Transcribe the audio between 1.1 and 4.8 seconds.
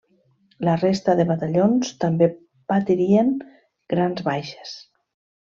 de batallons també patirien grans baixes.